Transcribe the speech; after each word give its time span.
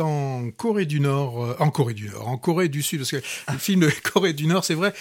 en 0.00 0.50
Corée 0.50 0.86
du 0.86 1.00
Nord, 1.00 1.44
euh, 1.44 1.56
en 1.58 1.70
Corée 1.70 1.94
du 1.94 2.08
Nord, 2.08 2.28
en 2.28 2.36
Corée 2.36 2.68
du 2.68 2.82
Sud, 2.82 3.00
parce 3.00 3.10
que 3.10 3.16
les 3.52 3.58
films 3.58 3.80
de 3.80 3.90
Corée 4.12 4.32
du 4.32 4.46
Nord, 4.46 4.64
c'est 4.64 4.74
vrai, 4.74 4.92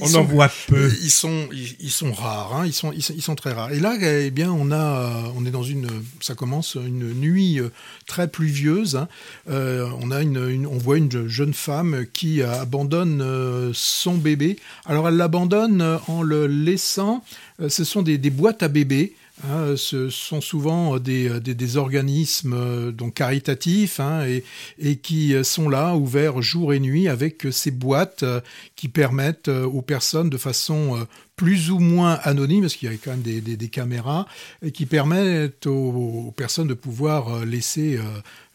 on 0.00 0.14
en 0.14 0.22
voit 0.22 0.50
peu. 0.68 0.90
Ils 1.02 1.10
sont, 1.10 1.48
ils, 1.52 1.90
sont 1.90 2.12
rares, 2.12 2.54
hein, 2.54 2.66
ils 2.66 2.72
sont, 2.72 2.92
ils 2.92 3.22
sont, 3.22 3.34
très 3.34 3.52
rares. 3.52 3.72
Et 3.72 3.80
là, 3.80 3.96
eh 4.00 4.30
bien, 4.30 4.50
on 4.52 4.72
a, 4.72 5.32
on 5.36 5.46
est 5.46 5.50
dans 5.50 5.62
une, 5.62 5.88
ça 6.20 6.34
commence 6.34 6.74
une 6.74 7.12
nuit 7.12 7.58
euh, 7.60 7.70
très 8.06 8.28
pluvieuse. 8.28 8.96
Hein. 8.96 9.08
Euh, 9.48 9.88
on 10.00 10.10
a 10.10 10.22
une, 10.22 10.66
on 10.66 10.78
voit 10.78 10.98
une 10.98 11.28
jeune 11.28 11.54
femme 11.54 12.06
qui 12.12 12.42
abandonne 12.42 13.72
son 13.72 14.14
bébé. 14.16 14.58
Alors 14.86 15.08
elle 15.08 15.16
l'abandonne 15.16 15.98
en 16.08 16.22
le 16.22 16.46
laissant. 16.46 17.24
Ce 17.68 17.84
sont 17.84 18.02
des, 18.02 18.18
des 18.18 18.30
boîtes 18.30 18.62
à 18.62 18.68
bébés 18.68 19.14
Hein, 19.44 19.74
ce 19.76 20.08
sont 20.08 20.40
souvent 20.40 21.00
des, 21.00 21.40
des, 21.40 21.76
organismes 21.76 22.54
euh, 22.54 22.92
donc 22.92 23.14
caritatifs 23.14 23.98
hein, 23.98 24.24
et, 24.24 24.44
et, 24.78 24.96
qui 24.96 25.34
sont 25.42 25.68
là, 25.68 25.96
ouverts 25.96 26.42
jour 26.42 26.72
et 26.72 26.78
nuit, 26.78 27.08
avec 27.08 27.48
ces 27.50 27.72
boîtes 27.72 28.22
euh, 28.22 28.40
qui 28.76 28.88
permettent 28.88 29.48
euh, 29.48 29.64
aux 29.64 29.82
personnes 29.82 30.30
de 30.30 30.36
façon 30.36 31.06
plus 31.34 31.70
ou 31.70 31.80
moins 31.80 32.20
anonyme, 32.22 32.60
parce 32.60 32.76
qu'il 32.76 32.90
y 32.90 32.94
a 32.94 32.96
quand 32.96 33.10
même 33.10 33.22
des, 33.22 33.40
des, 33.40 33.68
caméras, 33.68 34.26
et 34.64 34.70
qui 34.70 34.86
permettent 34.86 35.66
aux, 35.66 36.32
personnes 36.36 36.68
de 36.68 36.74
pouvoir 36.74 37.44
laisser 37.44 37.98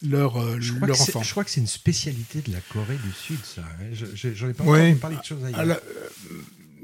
leur, 0.01 0.39
leur 0.39 1.01
enfant. 1.01 1.23
Je 1.23 1.31
crois 1.31 1.43
que 1.43 1.49
c'est 1.49 1.59
une 1.59 1.67
spécialité 1.67 2.41
de 2.47 2.53
la 2.53 2.59
Corée 2.71 2.97
du 3.03 3.11
Sud, 3.11 3.43
ça. 3.43 3.61
Hein. 3.61 4.05
J'en 4.13 4.49
ai 4.49 4.53
pas 4.53 4.63
ouais. 4.63 4.93
parlé 4.93 5.17
de 5.17 5.23
choses 5.23 5.43
ailleurs 5.43 5.79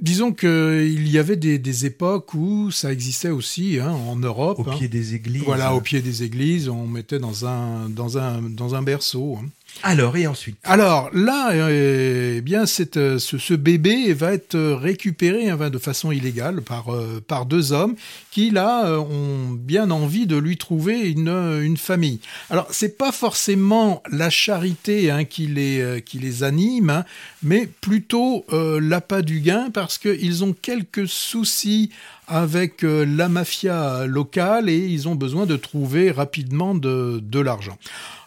disons 0.04 0.34
qu'il 0.34 1.08
y 1.10 1.18
avait 1.18 1.38
des, 1.38 1.86
époques 1.86 2.34
où 2.34 2.70
ça 2.70 2.92
existait 2.92 3.30
aussi 3.30 3.80
hein, 3.80 3.92
en 3.92 4.18
Europe. 4.18 4.60
Au 4.60 4.64
pied 4.64 4.88
des 4.88 5.16
églises. 5.16 5.44
Voilà, 5.44 5.74
au 5.74 5.82
pied 5.82 6.02
des 6.02 6.24
églises, 6.24 6.70
on 6.70 6.86
mettait 6.86 7.20
dans 7.20 7.48
un, 7.48 7.90
dans 7.90 8.18
un, 8.18 8.42
dans 8.42 8.76
un 8.76 8.84
berceau. 8.84 9.40
Hein. 9.42 9.48
Alors, 9.82 10.16
et 10.16 10.28
ensuite 10.28 10.58
Alors, 10.64 11.10
là, 11.14 11.52
eh 11.70 12.42
bien, 12.42 12.64
euh, 12.96 13.20
ce, 13.20 13.54
bébé 13.54 14.14
va 14.14 14.34
être 14.34 14.58
récupéré 14.58 15.50
hein, 15.50 15.70
de 15.70 15.78
façon 15.78 16.12
illégale 16.12 16.62
par, 16.62 16.94
euh, 16.94 17.22
par 17.26 17.46
deux 17.46 17.74
hommes 17.74 17.96
qui, 18.32 18.52
là, 18.52 18.86
euh, 18.86 18.98
ont 18.98 19.50
bien 19.52 19.92
envie 19.92 20.28
de 20.28 20.38
lui 20.38 20.58
trouver 20.58 21.10
une, 21.10 21.30
une 21.30 21.78
famille. 21.78 22.20
Alors, 22.50 22.68
c'est 22.72 22.98
pas 22.98 23.12
forcément 23.12 24.02
la 24.12 24.30
charité 24.30 25.12
hein, 25.12 25.26
qui, 25.26 25.48
les, 25.48 26.02
qui 26.06 26.20
les 26.20 26.44
anime, 26.44 26.90
hein, 26.90 27.06
mais 27.42 27.68
plutôt 27.82 28.46
l'appât 28.52 29.22
du 29.22 29.40
gain 29.40 29.70
parce 29.74 29.98
qu'ils 29.98 30.44
ont 30.44 30.54
quelques 30.54 31.08
soucis 31.08 31.90
avec 32.28 32.84
la 32.84 33.30
mafia 33.30 34.06
locale 34.06 34.70
et 34.70 34.78
ils 34.78 35.08
ont 35.08 35.16
besoin 35.16 35.46
de 35.46 35.56
trouver 35.56 36.12
rapidement 36.12 36.76
de, 36.76 37.40
l'argent. 37.40 37.78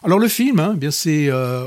Alors 0.03 0.19
le 0.19 0.27
film, 0.27 0.59
hein, 0.59 0.73
bien 0.75 0.91
c'est 0.91 1.27
euh, 1.29 1.65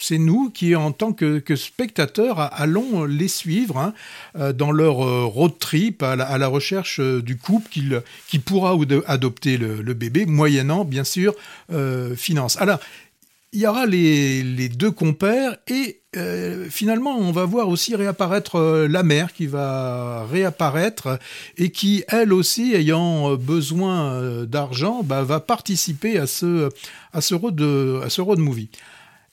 c'est 0.00 0.18
nous 0.18 0.50
qui, 0.50 0.76
en 0.76 0.92
tant 0.92 1.12
que, 1.12 1.42
spectateurs, 1.56 2.38
allons 2.38 3.04
les 3.04 3.28
suivre 3.28 3.78
hein, 3.78 3.94
euh, 4.38 4.52
dans 4.52 4.70
leur 4.70 5.04
euh, 5.04 5.24
road 5.24 5.58
trip 5.58 6.02
à 6.02 6.14
la, 6.14 6.46
recherche 6.46 7.00
du 7.00 7.36
couple 7.36 7.68
qui, 8.28 8.38
pourra 8.38 8.76
adopter 9.06 9.58
le, 9.58 9.94
bébé, 9.94 10.24
moyennant, 10.24 10.84
bien 10.84 11.04
sûr, 11.04 11.34
finance. 12.16 12.60
Alors, 12.60 12.78
il 13.52 13.60
y 13.60 13.66
aura 13.66 13.86
les 13.86 14.68
deux 14.68 14.92
compères 14.92 15.56
et 15.66 16.00
euh, 16.16 16.70
finalement 16.70 17.18
on 17.18 17.32
va 17.32 17.44
voir 17.44 17.68
aussi 17.68 17.94
réapparaître 17.94 18.56
euh, 18.56 18.88
la 18.88 19.02
mère 19.02 19.34
qui 19.34 19.46
va 19.46 20.24
réapparaître 20.24 21.18
et 21.58 21.70
qui 21.70 22.02
elle 22.08 22.32
aussi 22.32 22.74
ayant 22.74 23.32
euh, 23.32 23.36
besoin 23.36 24.44
d'argent 24.46 25.02
bah, 25.02 25.22
va 25.22 25.38
participer 25.38 26.18
à 26.18 26.26
ce 26.26 26.70
à 27.12 27.20
ce 27.20 27.34
road 27.34 27.60
à 28.02 28.08
ce 28.08 28.22
road 28.22 28.38
movie. 28.38 28.70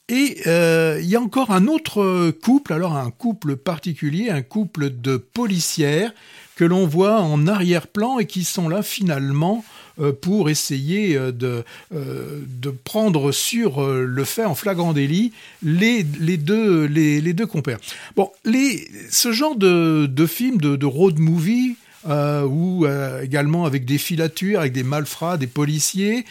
Et 0.09 0.42
il 0.45 1.06
y 1.06 1.16
a 1.16 1.22
encore 1.22 1.50
un 1.50 1.66
autre 1.66 2.30
couple, 2.30 2.73
alors 2.73 2.95
un 2.95 3.10
couple 3.10 3.56
particulier, 3.56 4.30
un 4.30 4.44
couple 4.44 4.92
de 4.92 5.17
policières 5.17 6.14
que 6.55 6.64
l'on 6.64 6.86
voit 6.86 7.22
en 7.22 7.48
arrière-plan 7.48 8.20
et 8.20 8.28
qui 8.28 8.44
sont 8.44 8.70
là 8.70 8.83
finalement 8.83 9.64
pour 10.11 10.50
essayer 10.50 11.16
euh, 11.16 11.32
de, 11.32 11.64
euh, 11.94 12.42
de 12.61 12.70
prendre 12.70 13.32
sur 13.32 13.86
le 13.88 14.23
fait 14.23 14.45
en 14.45 14.56
flagrant 14.56 14.94
délit 14.94 15.32
les, 15.64 16.06
les, 16.20 16.38
deux, 16.38 16.86
les, 16.86 17.22
les 17.22 17.33
deux 17.33 17.45
compères. 17.45 17.80
Bon, 18.16 18.32
les, 18.44 18.88
ce 19.10 19.32
genre 19.32 19.55
de, 19.55 20.05
de 20.05 20.26
film, 20.26 20.58
de, 20.58 20.76
de 20.76 20.86
road 20.86 21.20
movie, 21.20 21.76
euh, 22.08 22.43
ou 22.43 22.86
également 23.21 23.66
avec 23.66 23.86
des 23.86 23.98
filatures, 23.98 24.60
avec 24.60 24.73
des 24.73 24.83
malfrats, 24.83 25.38
des 25.38 25.48
policiers. 25.48 26.26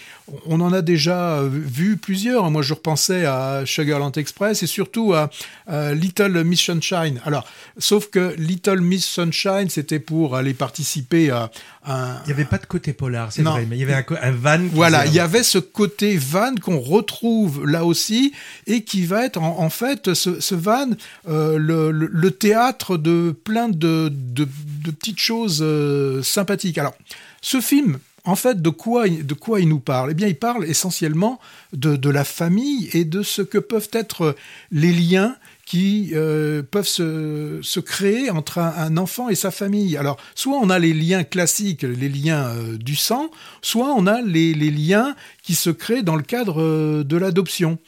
On 0.47 0.61
en 0.61 0.73
a 0.73 0.83
déjà 0.83 1.43
vu 1.43 1.97
plusieurs. 1.97 2.51
Moi, 2.51 2.63
je 2.63 2.75
repensais 2.75 3.25
à 3.27 3.63
Sugarland 3.67 4.13
Express 4.13 4.63
et 4.63 4.67
surtout 4.67 5.15
à, 5.15 5.31
Little 5.93 6.45
Miss 6.45 6.61
Sunshine. 6.61 7.21
Alors, 7.25 7.47
sauf 7.79 8.11
que 8.11 8.35
Little 8.39 8.81
Miss 8.81 9.05
Sunshine, 9.05 9.69
c'était 9.69 9.99
pour 9.99 10.37
aller 10.37 10.55
participer 10.55 11.31
à, 11.31 11.51
il 11.87 12.27
n'y 12.29 12.33
avait 12.33 12.47
pas 12.47 12.57
de 12.57 12.65
côté 12.65 12.95
polar, 12.95 13.31
c'est 13.31 13.43
vrai, 13.43 13.67
mais 13.69 13.77
il 13.77 13.81
y 13.81 13.83
avait 13.83 13.93
un, 13.93 14.05
un 14.23 14.31
van. 14.31 14.61
Voilà, 14.73 15.05
il 15.05 15.13
y 15.13 15.21
avait 15.21 15.43
ce 15.43 15.59
côté 15.59 16.17
van 16.17 16.55
qu'on 16.55 16.81
retrouve 16.81 17.67
là 17.67 17.85
aussi 17.85 18.33
et 18.67 18.85
qui 18.85 19.05
va 19.05 19.27
être 19.27 19.41
en, 19.43 19.69
fait 19.69 20.15
ce, 20.15 20.55
van 20.55 20.89
euh, 21.29 21.59
le, 21.59 22.31
théâtre 22.31 22.97
de 22.97 23.37
plein 23.45 23.69
de, 23.69 24.11
de, 24.11 24.49
petites 24.91 25.19
choses 25.19 25.61
euh, 25.63 26.23
sympathiques. 26.23 26.79
Alors, 26.79 26.95
ce 27.41 27.61
film, 27.61 27.99
en 28.25 28.37
fait, 28.37 28.63
de 28.63 28.71
quoi, 28.71 29.09
de 29.09 29.37
il 29.59 29.69
nous 29.69 29.81
parle? 29.81 30.13
Eh 30.13 30.15
bien, 30.15 30.29
il 30.29 30.39
parle 30.39 30.65
essentiellement 30.65 31.39
de, 31.73 31.97
de, 31.97 32.11
la 32.11 32.25
famille 32.25 32.89
et 32.93 33.05
de 33.05 33.23
ce 33.23 33.43
que 33.43 33.59
peuvent 33.59 33.91
être 33.93 34.35
les 34.71 34.93
liens 34.93 35.37
qui 35.67 36.11
euh, 36.15 36.63
peuvent 36.63 36.87
se, 36.87 37.81
créer 37.81 38.31
entre 38.31 38.59
un, 38.59 38.97
enfant 38.97 39.29
et 39.29 39.35
sa 39.35 39.51
famille. 39.51 39.97
Alors, 39.97 40.19
soit 40.35 40.59
on 40.61 40.71
a 40.71 40.79
les 40.79 40.93
liens 40.93 41.25
classiques, 41.25 41.83
les 41.83 42.09
liens 42.09 42.49
euh, 42.49 42.77
du 42.77 42.97
sang, 42.97 43.31
soit 43.63 43.95
on 43.97 44.07
a 44.07 44.23
les, 44.23 44.55
liens 44.55 45.15
qui 45.43 45.55
se 45.55 45.71
créent 45.71 46.03
dans 46.03 46.17
le 46.17 46.23
cadre 46.23 47.03
de 47.03 47.17
l'adoption. 47.17 47.79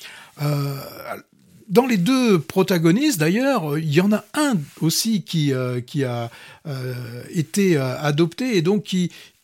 Dans 1.69 1.87
les 1.87 1.97
deux 1.97 2.39
protagonistes, 2.39 3.19
d'ailleurs, 3.19 3.79
il 3.79 3.93
y 3.93 4.01
en 4.01 4.13
a 4.13 4.25
un 4.35 4.57
aussi 4.81 5.23
qui, 5.23 5.53
qui 5.87 6.05
a 6.05 6.31
été 7.31 7.77
adopté 7.77 8.57
et 8.57 8.63
donc 8.63 8.85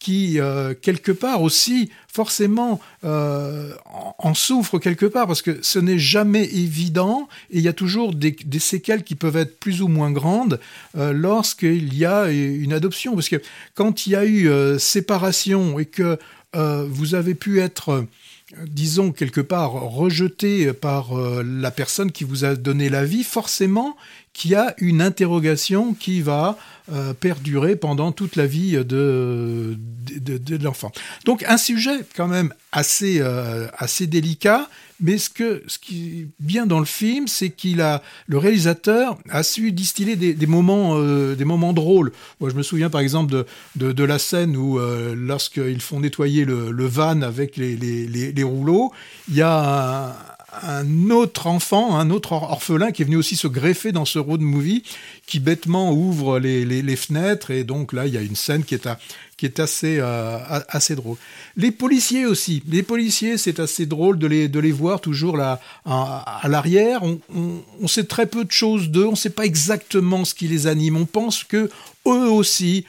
qui, 0.02 0.40
euh, 0.40 0.74
quelque 0.80 1.12
part 1.12 1.42
aussi, 1.42 1.90
forcément, 2.08 2.80
euh, 3.04 3.72
en 4.18 4.34
souffre 4.34 4.78
quelque 4.78 5.06
part, 5.06 5.28
parce 5.28 5.42
que 5.42 5.58
ce 5.62 5.78
n'est 5.78 5.98
jamais 5.98 6.44
évident, 6.44 7.28
et 7.50 7.58
il 7.58 7.62
y 7.62 7.68
a 7.68 7.72
toujours 7.72 8.12
des, 8.12 8.36
séquelles 8.58 9.04
qui 9.04 9.14
peuvent 9.14 9.36
être 9.36 9.60
plus 9.60 9.80
ou 9.80 9.88
moins 9.88 10.10
grandes 10.10 10.58
euh, 10.96 11.12
lorsqu'il 11.12 11.94
y 11.94 12.04
a 12.04 12.30
une 12.30 12.72
adoption. 12.72 13.14
Parce 13.14 13.28
que 13.28 13.40
quand 13.74 14.06
il 14.06 14.10
y 14.10 14.16
a 14.16 14.26
eu 14.26 14.50
séparation 14.78 15.78
et 15.78 15.86
que 15.86 16.18
vous 16.54 17.14
avez 17.14 17.34
pu 17.34 17.60
être 17.60 18.06
disons 18.66 19.12
quelque 19.12 19.40
part 19.40 19.72
rejeté 19.72 20.72
par 20.72 21.14
la 21.42 21.70
personne 21.70 22.12
qui 22.12 22.24
vous 22.24 22.44
a 22.44 22.54
donné 22.54 22.88
la 22.88 23.04
vie, 23.04 23.24
forcément 23.24 23.96
qu'il 24.32 24.52
y 24.52 24.54
a 24.54 24.74
une 24.78 25.02
interrogation 25.02 25.94
qui 25.94 26.20
va 26.22 26.58
euh, 26.90 27.12
perdurer 27.12 27.76
pendant 27.76 28.12
toute 28.12 28.36
la 28.36 28.46
vie 28.46 28.72
de, 28.84 29.76
de, 30.20 30.56
l'enfant. 30.62 30.92
Donc 31.24 31.44
un 31.48 31.56
sujet 31.56 32.00
quand 32.16 32.28
même 32.28 32.52
assez, 32.72 33.20
euh, 33.20 33.66
assez 33.76 34.06
délicat, 34.06 34.68
mais 35.00 35.18
ce, 35.18 35.30
que, 35.30 35.62
ce 35.66 35.78
qui 35.78 36.20
est 36.20 36.26
bien 36.38 36.66
dans 36.66 36.78
le 36.78 36.84
film, 36.84 37.26
c'est 37.26 37.50
qu'il 37.50 37.80
a 37.80 38.02
le 38.26 38.38
réalisateur 38.38 39.18
a 39.30 39.42
su 39.42 39.72
distiller 39.72 40.14
des, 40.16 40.46
moments, 40.46 40.96
euh, 40.96 41.34
des 41.34 41.44
moments 41.44 41.72
drôles. 41.72 42.12
Moi, 42.40 42.50
je 42.50 42.54
me 42.54 42.62
souviens 42.62 42.90
par 42.90 43.00
exemple 43.00 43.32
de, 43.76 43.92
de, 43.92 44.04
la 44.04 44.18
scène 44.18 44.56
où, 44.56 44.78
lorsqu'ils 44.78 45.80
font 45.80 46.00
nettoyer 46.00 46.44
le, 46.44 46.86
van 46.86 47.22
avec 47.22 47.56
les, 47.56 47.76
les, 47.76 48.06
les, 48.06 48.32
les 48.32 48.42
rouleaux, 48.42 48.92
il 49.28 49.36
y 49.36 49.42
a 49.42 50.08
un, 50.08 50.14
un 50.62 51.10
autre 51.10 51.46
enfant, 51.46 51.96
un 51.96 52.10
autre 52.10 52.32
orphelin 52.32 52.92
qui 52.92 53.02
est 53.02 53.04
venu 53.04 53.16
aussi 53.16 53.36
se 53.36 53.46
greffer 53.46 53.92
dans 53.92 54.04
ce 54.04 54.18
road 54.18 54.40
movie, 54.40 54.82
qui 55.26 55.40
bêtement 55.40 55.92
ouvre 55.92 56.38
les, 56.38 56.64
les, 56.64 56.96
fenêtres, 56.96 57.50
et 57.50 57.64
donc 57.64 57.92
là, 57.92 58.06
il 58.06 58.12
y 58.12 58.18
a 58.18 58.20
une 58.20 58.36
scène 58.36 58.64
qui 58.64 58.74
est, 58.74 58.88
qui 59.36 59.46
est 59.46 59.60
assez, 59.60 59.98
euh, 59.98 60.38
assez 60.68 60.94
drôle. 60.94 61.16
Les 61.56 61.70
policiers 61.70 62.26
aussi, 62.26 62.62
les 62.68 62.82
policiers, 62.82 63.38
c'est 63.38 63.60
assez 63.60 63.86
drôle 63.86 64.18
de 64.18 64.26
les, 64.26 64.48
de 64.48 64.60
les 64.60 64.72
voir 64.72 65.00
toujours 65.00 65.36
là 65.36 65.60
à, 65.84 66.40
à 66.42 66.48
l'arrière. 66.48 67.02
On, 67.02 67.18
on, 67.34 67.62
on, 67.80 67.88
sait 67.88 68.04
très 68.04 68.26
peu 68.26 68.44
de 68.44 68.52
choses 68.52 68.90
d'eux, 68.90 69.06
on 69.06 69.12
ne 69.12 69.16
sait 69.16 69.30
pas 69.30 69.44
exactement 69.44 70.24
ce 70.24 70.34
qui 70.34 70.48
les 70.48 70.66
anime. 70.66 70.96
On 70.96 71.06
pense 71.06 71.44
que 71.44 71.70
eux 72.06 72.30
aussi 72.30 72.84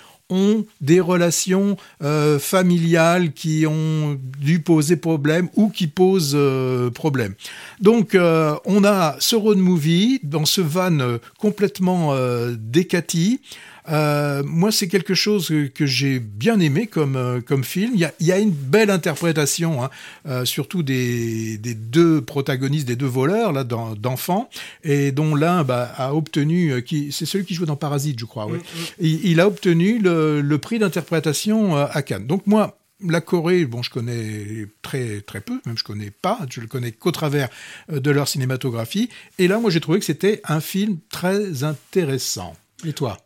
des 0.81 0.99
relations 0.99 1.77
euh, 2.03 2.39
familiales 2.39 3.33
qui 3.33 3.65
ont 3.67 4.19
dû 4.39 4.59
poser 4.59 4.97
problème 4.97 5.49
ou 5.55 5.69
qui 5.69 5.87
posent 5.87 6.33
euh, 6.35 6.89
problème. 6.89 7.33
Donc 7.81 8.15
euh, 8.15 8.55
on 8.65 8.83
a 8.83 9.15
ce 9.19 9.35
road 9.35 9.57
movie 9.57 10.19
dans 10.23 10.45
ce 10.45 10.61
van 10.61 11.17
complètement 11.37 12.15
décati 12.57 13.41
Euh, 13.89 14.43
moi, 14.45 14.71
c'est 14.71 14.87
quelque 14.87 15.13
chose 15.13 15.53
que, 15.73 15.85
j'ai 15.85 16.19
bien 16.19 16.59
aimé 16.59 16.87
comme, 16.87 17.15
euh, 17.15 17.41
comme 17.41 17.63
film. 17.63 17.91
Il 17.93 17.99
y, 17.99 18.05
a, 18.05 18.13
il 18.19 18.27
y 18.27 18.31
a 18.31 18.39
une 18.39 18.51
belle 18.51 18.89
interprétation, 18.89 19.83
hein, 19.83 19.89
euh, 20.27 20.45
surtout 20.45 20.83
des, 20.83 21.57
des, 21.57 21.73
deux 21.73 22.21
protagonistes, 22.21 22.87
des 22.87 22.95
deux 22.95 23.05
voleurs 23.07 23.51
là 23.51 23.63
d'enfants, 23.63 24.49
et 24.83 25.11
dont 25.11 25.35
l'un 25.35 25.63
bah, 25.63 25.91
a 25.97 26.13
obtenu, 26.13 26.81
qui, 26.83 27.11
c'est 27.11 27.25
celui 27.25 27.45
qui 27.45 27.53
joue 27.53 27.65
dans 27.65 27.75
Parasite, 27.75 28.19
je 28.19 28.25
crois. 28.25 28.45
Ouais. 28.45 28.57
Mm, 28.57 28.61
mm. 28.61 28.85
Il, 28.99 29.25
il, 29.25 29.39
a 29.39 29.47
obtenu 29.47 29.99
le, 29.99 30.41
le 30.41 30.57
prix 30.57 30.79
d'interprétation 30.79 31.75
à 31.75 32.01
Cannes. 32.01 32.27
Donc 32.27 32.47
moi, 32.47 32.79
la 33.05 33.19
Corée, 33.19 33.65
bon, 33.65 33.81
je 33.81 33.89
connais 33.89 34.67
très 34.81 35.19
très 35.21 35.41
peu, 35.41 35.59
même 35.65 35.77
je 35.77 35.83
connais 35.83 36.11
pas, 36.11 36.39
je 36.49 36.61
le 36.61 36.67
connais 36.67 36.93
qu'au 36.93 37.11
travers 37.11 37.49
de 37.91 38.11
leur 38.11 38.29
cinématographie. 38.29 39.09
Et 39.39 39.49
là, 39.49 39.59
moi, 39.59 39.69
j'ai 39.71 39.81
trouvé 39.81 39.99
que 39.99 40.05
c'était 40.05 40.41
un 40.45 40.61
film 40.61 40.99
très 41.09 41.63
intéressant. 41.63 42.55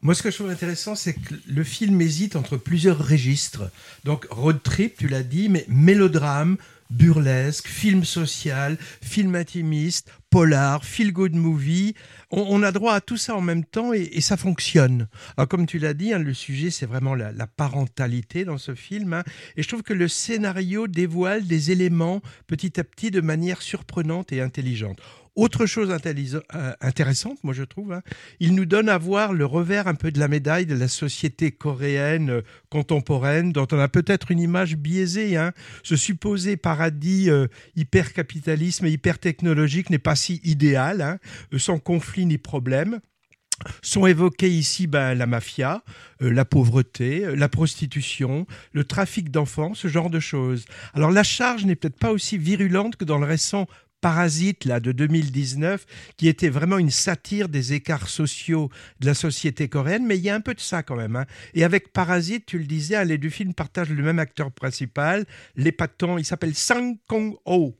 Moi, 0.01 0.15
ce 0.15 0.23
que 0.23 0.31
je 0.31 0.35
trouve 0.35 0.49
intéressant, 0.49 0.95
c'est 0.95 1.13
que 1.13 1.33
le 1.47 1.63
film 1.63 1.99
hésite 2.01 2.35
entre 2.35 2.57
plusieurs 2.57 3.07
registres. 3.07 3.69
Donc, 4.03 4.27
road 4.29 4.61
trip, 4.63 4.97
tu 4.97 5.07
l'as 5.07 5.23
dit, 5.23 5.49
mais 5.49 5.65
mélodrame, 5.67 6.57
burlesque, 6.89 7.67
film 7.67 8.03
social, 8.03 8.77
film 9.01 9.35
intimiste, 9.35 10.11
polar, 10.29 10.83
feel 10.85 11.11
good 11.11 11.33
movie. 11.33 11.95
On, 12.31 12.61
a 12.63 12.71
droit 12.71 12.93
à 12.93 13.01
tout 13.01 13.17
ça 13.17 13.35
en 13.35 13.41
même 13.41 13.65
temps 13.65 13.93
et, 13.93 14.21
ça 14.21 14.37
fonctionne. 14.37 15.07
Comme 15.49 15.65
tu 15.65 15.79
l'as 15.79 15.93
dit, 15.93 16.13
hein, 16.13 16.19
le 16.19 16.33
sujet, 16.33 16.69
c'est 16.69 16.85
vraiment 16.85 17.15
la, 17.15 17.31
parentalité 17.47 18.45
dans 18.45 18.57
ce 18.57 18.75
film. 18.75 19.13
Hein. 19.13 19.23
et 19.55 19.63
je 19.63 19.67
trouve 19.67 19.83
que 19.83 19.93
le 19.93 20.07
scénario 20.07 20.87
dévoile 20.87 21.45
des 21.45 21.71
éléments 21.71 22.21
petit 22.45 22.79
à 22.79 22.83
petit 22.83 23.11
de 23.11 23.21
manière 23.21 23.61
surprenante 23.61 24.31
et 24.31 24.41
intelligente. 24.41 24.99
Autre 25.37 25.67
chose 25.67 25.91
euh, 25.91 26.73
intéressante, 26.81 27.37
moi 27.43 27.53
je 27.53 27.61
trouve, 27.61 27.93
hein, 27.93 28.01
il 28.39 28.55
nous 28.55 28.65
donne 28.65 28.89
à 28.89 28.97
voir 28.97 29.33
le 29.33 29.45
revers 29.45 29.87
un 29.87 29.93
peu 29.93 30.11
de 30.11 30.19
la 30.19 30.27
médaille 30.27 30.65
de 30.65 30.73
la 30.73 30.87
société 30.87 31.51
coréenne 31.51 32.31
euh, 32.31 32.41
contemporaine, 32.69 33.51
dont 33.51 33.67
on 33.71 33.77
a 33.77 33.87
peut-être 33.87 34.31
une 34.31 34.39
image 34.39 34.75
biaisée. 34.77 35.37
Hein. 35.37 35.53
Ce 35.83 35.95
supposé 35.95 36.57
paradis 36.57 37.29
euh, 37.29 37.45
hyper-capitalisme 37.75 38.87
et 38.87 38.89
hyper-technologique 38.89 39.91
n'est 39.91 39.99
pas 39.99 40.15
si 40.15 40.41
idéal, 40.43 41.01
hein, 41.01 41.19
sans 41.55 41.77
conflit 41.77 42.25
ni 42.25 42.39
problème 42.39 42.99
sont 43.81 44.05
évoqués 44.05 44.51
ici 44.51 44.85
ben, 44.85 45.15
la 45.15 45.25
mafia, 45.25 45.83
la 46.19 46.45
pauvreté, 46.45 47.35
la 47.35 47.49
prostitution, 47.49 48.45
le 48.71 48.83
trafic 48.83 49.31
d'enfants, 49.31 49.73
ce 49.73 49.87
genre 49.87 50.11
de 50.11 50.19
choses. 50.19 50.65
Alors 50.93 51.09
la 51.09 51.23
charge 51.23 51.65
n'est 51.65 51.75
peut-être 51.75 51.97
pas 51.97 52.11
aussi 52.11 52.37
virulente 52.37 52.97
que 52.97 53.03
dans 53.03 53.17
le 53.17 53.25
récent 53.25 53.65
Parasite 54.01 54.65
là 54.65 54.79
de 54.79 54.91
2019 54.91 55.85
qui 56.17 56.27
était 56.27 56.49
vraiment 56.49 56.77
une 56.77 56.91
satire 56.91 57.49
des 57.49 57.73
écarts 57.73 58.09
sociaux 58.09 58.69
de 58.99 59.07
la 59.07 59.13
société 59.13 59.67
coréenne 59.69 60.05
mais 60.05 60.17
il 60.17 60.23
y 60.23 60.29
a 60.29 60.35
un 60.35 60.41
peu 60.41 60.53
de 60.53 60.59
ça 60.59 60.83
quand 60.83 60.95
même 60.95 61.15
hein. 61.15 61.25
et 61.53 61.63
avec 61.63 61.91
Parasite 61.93 62.45
tu 62.45 62.59
le 62.59 62.65
disais 62.65 63.03
les 63.05 63.17
deux 63.17 63.29
films 63.29 63.53
partagent 63.53 63.89
le 63.89 64.03
même 64.03 64.19
acteur 64.19 64.51
principal 64.51 65.25
l'épatant 65.55 66.17
il 66.17 66.25
s'appelle 66.25 66.55
Sang 66.55 66.95
Kong-ho 67.07 67.75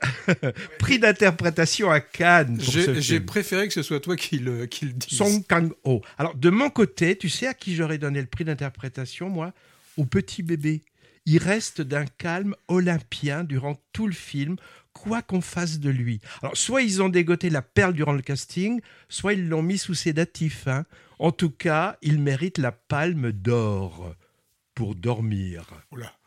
prix 0.78 0.98
d'interprétation 0.98 1.90
à 1.90 2.00
Cannes. 2.00 2.60
J'ai 2.60 3.20
préféré 3.20 3.66
que 3.68 3.74
ce 3.74 3.82
soit 3.82 4.00
toi 4.00 4.16
qui 4.16 4.38
le, 4.38 4.66
qui 4.66 4.86
le 4.86 4.92
dise. 4.92 5.18
Song 5.18 5.44
Kang-ho. 5.44 6.02
Alors, 6.18 6.34
de 6.36 6.50
mon 6.50 6.70
côté, 6.70 7.16
tu 7.16 7.28
sais 7.28 7.46
à 7.46 7.54
qui 7.54 7.74
j'aurais 7.74 7.98
donné 7.98 8.20
le 8.20 8.26
prix 8.26 8.44
d'interprétation, 8.44 9.28
moi? 9.28 9.52
Au 9.96 10.04
petit 10.04 10.42
bébé. 10.42 10.82
Il 11.30 11.42
reste 11.42 11.82
d'un 11.82 12.06
calme 12.06 12.54
olympien 12.68 13.44
durant 13.44 13.78
tout 13.92 14.06
le 14.06 14.14
film, 14.14 14.56
quoi 14.94 15.20
qu'on 15.20 15.42
fasse 15.42 15.78
de 15.78 15.90
lui. 15.90 16.20
Alors, 16.40 16.56
soit 16.56 16.80
ils 16.80 17.02
ont 17.02 17.10
dégoté 17.10 17.50
la 17.50 17.60
perle 17.60 17.92
durant 17.92 18.14
le 18.14 18.22
casting, 18.22 18.80
soit 19.10 19.34
ils 19.34 19.46
l'ont 19.46 19.62
mis 19.62 19.76
sous 19.76 19.92
sédatif. 19.92 20.66
Hein. 20.68 20.86
En 21.18 21.30
tout 21.30 21.50
cas, 21.50 21.98
il 22.00 22.18
mérite 22.18 22.56
la 22.56 22.72
palme 22.72 23.30
d'or 23.30 24.14
pour 24.74 24.94
dormir. 24.94 25.66
Oula. 25.92 26.17